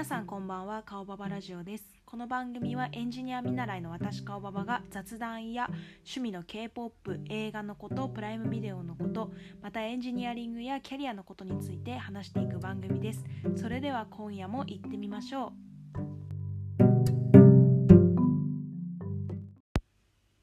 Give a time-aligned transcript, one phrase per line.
[0.00, 0.82] 皆さんこんばんは。
[0.82, 1.84] 顔ババラジオです。
[2.06, 5.66] この番組はエンジニア見習いの私顔ババが雑談や
[5.96, 9.30] 趣味の K-POP 映画のことプライムビデオのこと
[9.60, 13.22] またエンジニアリングやキャリアのことについて話していく番組です。
[13.56, 16.82] それでは今夜も行ってみましょう。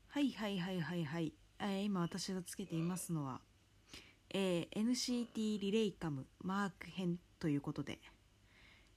[0.09, 3.41] はいはいはいはいはい、えー今私がつけていますのは、
[4.29, 7.97] えー NCT リレイカムマーク編ということで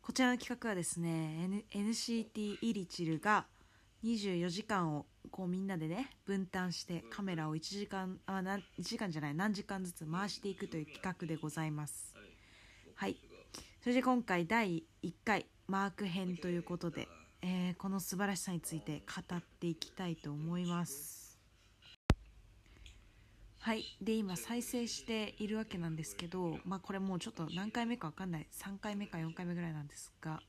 [0.03, 3.47] こちらの企画はですね、N、NCT イリチルが
[4.03, 12.15] 24時間をこうみんなでね分担してカメラを1時間あな1時間じゃない何時間ずつ回していくという企画でございます。
[12.95, 13.17] はい。
[13.83, 17.09] それで今回第1回マーク編ということで、
[17.43, 21.20] えーこの素晴らしさについて語っていきたいと思います。
[23.63, 23.85] はい。
[24.01, 28.47] で今再生しているわけなんですけどまあこれもうちょっと何回目か分かんない。
[28.53, 30.41] 3回目か4回目ぐらいなんですが。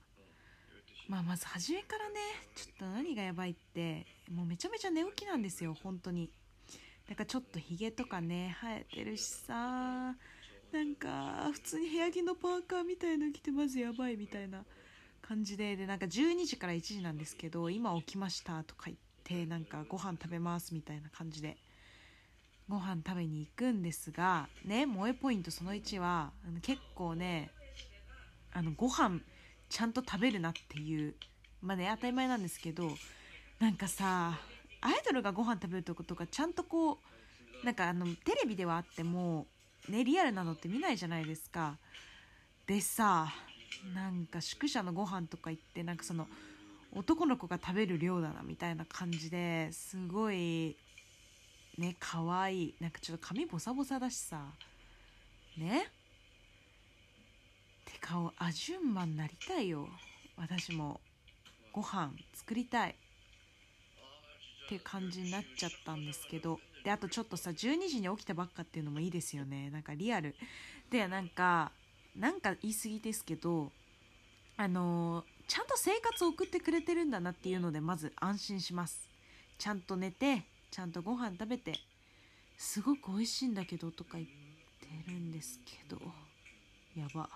[1.10, 2.16] まあまず初めからね
[2.56, 6.32] ちょっと何がやばいってもうめちゃめちゃ寝起きなんですよ本当に。
[7.10, 10.16] なんかちょっとヒゲとかね生えてるしさ。
[10.72, 14.64] なんか普通に部屋着のパーカーみたいの着てまずやばいみたいな
[15.22, 15.76] 感じで。
[15.76, 21.58] でなんか12時から1時なんですけど今起きましたとか言ってなんかご飯食べますみたいな感じで。
[22.72, 27.52] ご飯食べに行くんですがね萌えポイントその1は結構ね
[28.54, 29.20] あのご飯
[29.68, 31.14] ちゃんと食べるなっていう
[31.62, 32.90] まあね当たり前なんですけど
[33.60, 34.40] なんかさ
[34.80, 37.00] アイドルがご飯食べるとことかちゃんとこ
[37.62, 39.48] うなんかあのテレビではあっても
[39.90, 41.78] ねリアルなのって見ないじゃないですか。
[42.68, 43.34] でさ
[43.94, 46.26] なんか宿舎のご飯とか行ってなんかその
[46.94, 50.78] 男の子が食べる量だなみたいな感じですごい
[51.82, 52.76] ね可愛い。
[52.80, 54.46] なんかちょっと髪ボサボサだしさ。
[55.58, 55.88] ね？
[57.86, 59.90] てかアジュンマンなりたいよ。
[60.38, 61.02] 私も。
[61.74, 62.92] ご飯作りたい。
[62.92, 62.94] っ
[64.70, 66.60] て感じになっちゃったんですけど。
[66.84, 69.70] であとちょっとさ12時に起きたばっかっていうのもいいですよね。
[69.72, 70.36] なんかリアル。
[70.90, 71.72] でなんか
[72.16, 73.72] なんか言い過ぎですけど
[74.58, 79.10] あのちゃんと生活を送ってくれてるんだなっていうのでまず安心します。
[79.58, 81.74] ちゃんと寝てちゃんとご飯食べて
[82.58, 86.00] すごく美味しいんだけどとか言ってるんですけど
[86.96, 87.30] やば。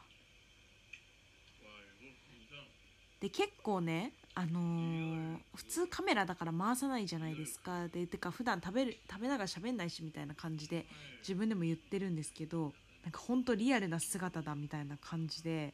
[3.20, 7.88] で結構ねあのー普通カメラだから回さないじゃないですか。
[7.88, 10.86] でてか普段食べる食べながら喋んないしみたいな感じで
[11.20, 15.74] 自分でも言ってるんですけどなんかほんとリアルな姿だみたいな感じで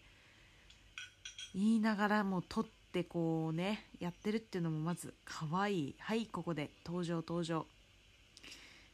[1.54, 5.96] 言いながらもう撮ってこうねやってるっていうのもまず可愛い。
[6.00, 6.69] はいここで。
[6.85, 7.66] 登場登場。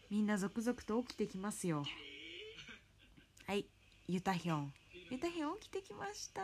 [0.10, 1.84] みんな続々と起きてきますよ。
[3.48, 3.66] はい
[4.08, 4.74] ユタヒョン。
[5.12, 6.42] ユタヒョン起きてきました。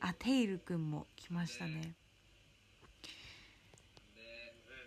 [0.00, 1.94] あテイルくんも来ましたね。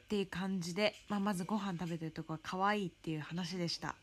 [0.06, 3.96] っていう感じで、まあ、まずご飯食べてるとこは可愛いっていう話でした。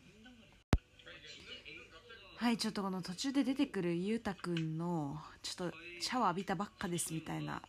[2.42, 7.62] はいちょっとこの途中で出てくるゆうたくんのちょっとシャワー浴びたばっかですみたいな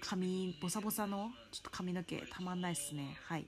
[0.00, 3.16] 髪ボサボサのちょっと髪の毛たまんないですね。
[3.28, 3.46] はい。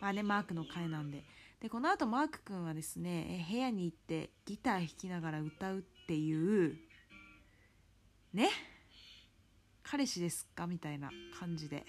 [0.00, 1.22] まあねマークの回なんで
[1.60, 6.74] でこの後マークくんはですね部屋に行ってギター弾きながら歌うっていう
[8.32, 8.48] ね？
[9.82, 11.84] 彼氏ですかみたいな感じで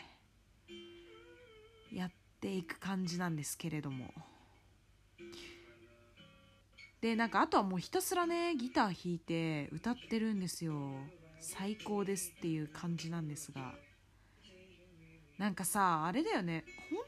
[1.90, 2.12] やっ
[2.42, 4.13] ていく感じなんですけれども。
[7.03, 10.74] でなんかあとはもうひたすらねギター弾いて歌ってるんですよ。
[11.41, 13.74] 最高ですっていう感じなんですが。
[15.38, 16.63] なんかさあれだよね。
[16.90, 17.00] 本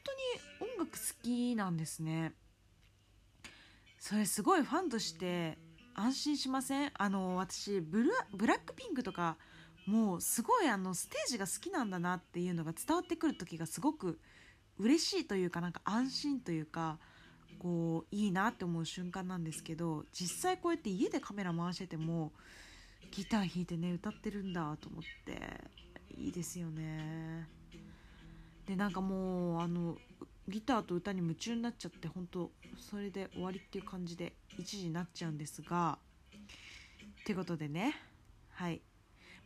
[0.60, 2.34] 当に音楽好きなんですね。
[3.98, 5.58] それすごいファンとして
[5.94, 6.92] 安心しません？
[6.94, 9.38] あの私ブルブラックピンクとか
[9.88, 14.20] もうすごいあのステージが好きなんだなっていうのが伝わってくる時がすごく
[14.78, 17.00] 嬉しいというかなんか安心というか
[17.60, 22.32] こういいなって思う瞬間なんですけど実際こうやって家でカメラ回してても
[23.12, 25.40] ギター弾いてね歌ってるんだと思って
[26.18, 27.48] いいですよね。
[28.66, 29.98] でなんかもうあの
[30.48, 35.98] ギターと歌に夢中になっちゃって本当それで終わりっていう感じで1時になっちゃうんですが
[37.26, 37.96] ということでね。
[38.52, 38.82] はい、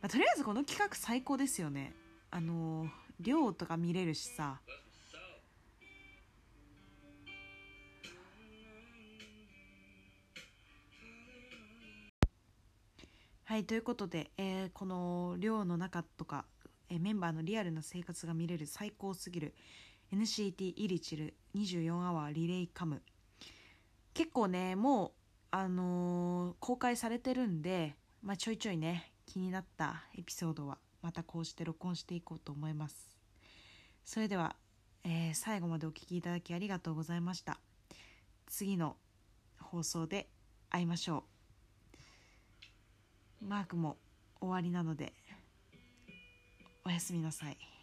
[0.00, 1.94] まあ、とりあえずこの企画最高ですよね。
[2.30, 4.60] あの量とか見れるしさ。
[13.50, 16.44] はいということで、えー、この寮の中とか、
[16.88, 19.54] えー、メンバーのリアルな生活が見れる最高すぎる
[20.14, 23.02] NCT イリチル24アワーリレイカム。
[24.14, 25.10] 結構ねもう、
[25.50, 33.16] あのー、公開されてるんで、まあ、ちょいちょいね気になったエピソードはまたこうして録音していこうと思います。
[34.04, 34.54] それでは、
[35.02, 37.58] えー、最後までお聴きいただきありがとうございました。
[38.46, 38.94] 次の
[39.58, 40.28] 放送で
[40.70, 41.39] 会いましょう。
[43.40, 43.96] マークも
[44.40, 45.12] 終わりなので
[46.84, 47.79] おやすみなさい。